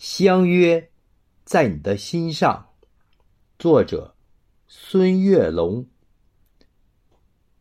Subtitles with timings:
[0.00, 0.90] 相约
[1.44, 2.70] 在你的心上。
[3.58, 4.16] 作者：
[4.66, 5.86] 孙月龙。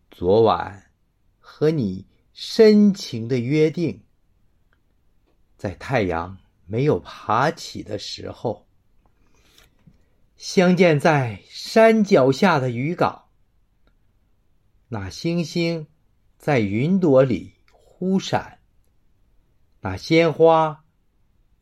[0.09, 0.89] 昨晚
[1.37, 4.05] 和你深情的约定，
[5.57, 8.65] 在太阳没有爬起的时候，
[10.37, 13.25] 相见在山脚下的渔港。
[14.87, 15.87] 那星星
[16.37, 18.59] 在云朵里忽闪，
[19.81, 20.85] 那鲜花。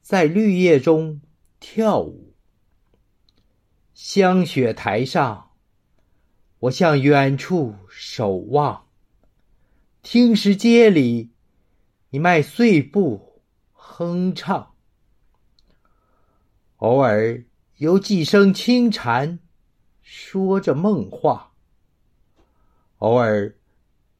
[0.07, 1.19] 在绿叶中
[1.59, 2.33] 跳舞，
[3.93, 5.51] 香雪台上，
[6.59, 8.87] 我向远处守望。
[10.01, 11.31] 听石街里，
[12.11, 13.41] 你迈碎步
[13.73, 14.75] 哼唱。
[16.77, 17.43] 偶尔
[17.75, 19.39] 有几声轻蝉，
[20.01, 21.51] 说着梦话。
[22.99, 23.53] 偶尔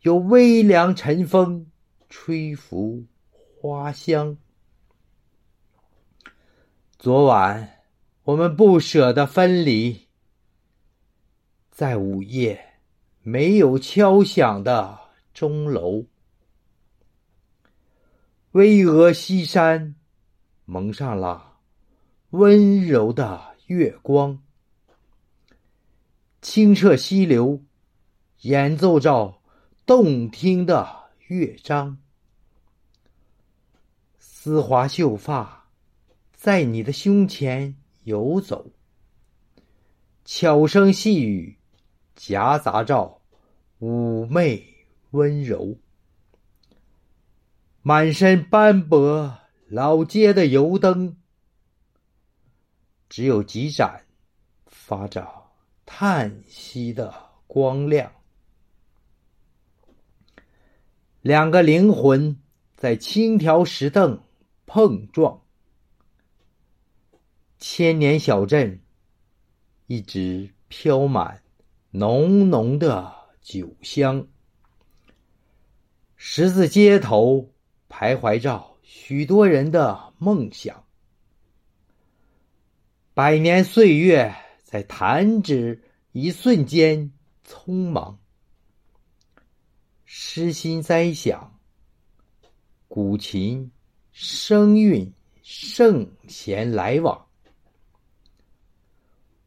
[0.01, 1.71] 有微凉晨风，
[2.09, 3.05] 吹拂
[3.61, 4.37] 花香。
[6.99, 7.83] 昨晚，
[8.23, 10.07] 我们不舍得分离，
[11.69, 12.79] 在午夜
[13.21, 14.97] 没有敲响的
[15.31, 16.05] 钟楼，
[18.53, 19.93] 巍峨西山
[20.65, 21.59] 蒙上了
[22.31, 24.41] 温柔的月光，
[26.41, 27.61] 清澈溪流
[28.41, 29.39] 演奏着
[29.85, 31.99] 动听的乐章，
[34.17, 35.66] 丝滑秀发。
[36.37, 38.71] 在你的胸前游走，
[40.23, 41.57] 悄声细语
[42.15, 43.19] 夹杂着
[43.79, 44.63] 妩媚
[45.09, 45.79] 温柔。
[47.81, 49.35] 满身斑驳
[49.67, 51.17] 老街的油灯，
[53.09, 54.05] 只有几盏
[54.67, 55.27] 发着
[55.87, 57.11] 叹息的
[57.47, 58.11] 光亮。
[61.21, 62.39] 两个灵魂
[62.75, 64.21] 在青条石凳
[64.67, 65.41] 碰撞。
[67.59, 68.79] 千年小镇，
[69.87, 71.41] 一直飘满
[71.89, 74.27] 浓浓的酒香。
[76.15, 77.53] 十字街头
[77.89, 80.83] 徘徊着许多人的梦想。
[83.13, 85.81] 百年岁月在弹指
[86.11, 87.11] 一瞬间
[87.43, 88.19] 匆忙。
[90.05, 91.59] 诗心哉想，
[92.87, 93.71] 古琴
[94.11, 97.26] 声韵圣贤来往。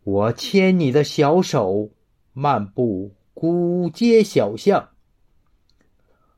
[0.02, 1.90] 我牵你的小手，
[2.32, 4.88] 漫步古街小巷。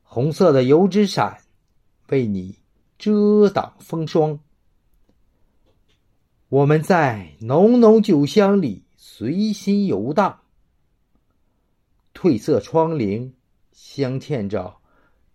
[0.03, 1.39] 红色的油纸伞
[2.09, 2.59] 为你
[2.99, 4.41] 遮挡风霜。
[6.49, 10.41] 我们在浓浓酒香里随心游荡。
[12.13, 13.33] 褪色窗棂
[13.73, 14.77] 镶嵌着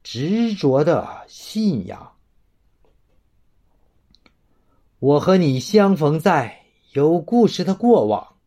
[0.04, 2.12] 执着的信仰。
[5.00, 6.67] 我和你相逢在。
[6.98, 8.38] 有故事的过往，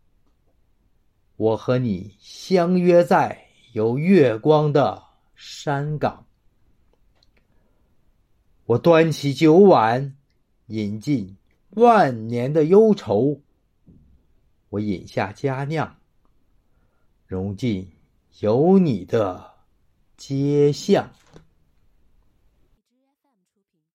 [1.37, 5.01] 我和你相约在有月光的
[5.37, 6.27] 山岗。
[8.67, 10.17] 我端起酒碗，
[10.67, 11.37] 饮尽
[11.77, 13.41] 万年的忧愁。
[14.71, 15.97] 我饮下佳酿，
[17.29, 17.89] 融进
[18.41, 19.49] 有你的
[20.17, 21.09] 街巷。